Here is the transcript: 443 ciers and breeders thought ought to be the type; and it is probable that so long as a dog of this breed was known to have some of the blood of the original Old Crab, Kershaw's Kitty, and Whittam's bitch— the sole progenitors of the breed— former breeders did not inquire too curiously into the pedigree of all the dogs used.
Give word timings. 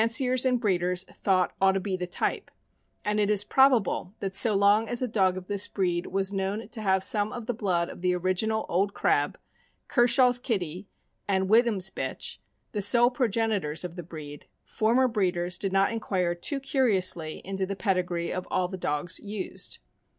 443 0.01 0.25
ciers 0.25 0.45
and 0.51 0.59
breeders 0.59 1.03
thought 1.03 1.53
ought 1.61 1.73
to 1.73 1.79
be 1.79 1.95
the 1.95 2.07
type; 2.07 2.49
and 3.05 3.19
it 3.19 3.29
is 3.29 3.43
probable 3.43 4.15
that 4.19 4.35
so 4.35 4.55
long 4.55 4.87
as 4.89 4.99
a 5.03 5.07
dog 5.07 5.37
of 5.37 5.45
this 5.45 5.67
breed 5.67 6.07
was 6.07 6.33
known 6.33 6.67
to 6.69 6.81
have 6.81 7.03
some 7.03 7.31
of 7.31 7.45
the 7.45 7.53
blood 7.53 7.87
of 7.87 8.01
the 8.01 8.15
original 8.15 8.65
Old 8.67 8.95
Crab, 8.95 9.37
Kershaw's 9.87 10.39
Kitty, 10.39 10.87
and 11.27 11.47
Whittam's 11.49 11.91
bitch— 11.91 12.39
the 12.71 12.81
sole 12.81 13.11
progenitors 13.11 13.83
of 13.83 13.95
the 13.95 14.01
breed— 14.01 14.47
former 14.65 15.07
breeders 15.07 15.59
did 15.59 15.71
not 15.71 15.91
inquire 15.93 16.33
too 16.33 16.59
curiously 16.59 17.39
into 17.45 17.67
the 17.67 17.75
pedigree 17.75 18.33
of 18.33 18.47
all 18.49 18.67
the 18.67 18.77
dogs 18.77 19.19
used. 19.19 19.77